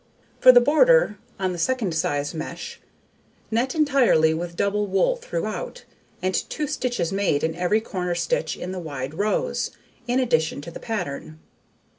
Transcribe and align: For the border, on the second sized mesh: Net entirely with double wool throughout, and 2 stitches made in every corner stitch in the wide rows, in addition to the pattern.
For 0.39 0.51
the 0.51 0.59
border, 0.59 1.19
on 1.39 1.51
the 1.51 1.59
second 1.59 1.93
sized 1.93 2.33
mesh: 2.33 2.81
Net 3.51 3.75
entirely 3.75 4.33
with 4.33 4.55
double 4.55 4.87
wool 4.87 5.15
throughout, 5.15 5.83
and 6.23 6.33
2 6.33 6.65
stitches 6.65 7.13
made 7.13 7.43
in 7.43 7.53
every 7.53 7.81
corner 7.81 8.15
stitch 8.15 8.57
in 8.57 8.71
the 8.71 8.79
wide 8.79 9.13
rows, 9.13 9.69
in 10.07 10.19
addition 10.19 10.59
to 10.61 10.71
the 10.71 10.79
pattern. 10.79 11.39